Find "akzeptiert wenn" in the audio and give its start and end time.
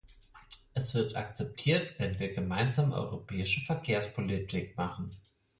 1.15-2.17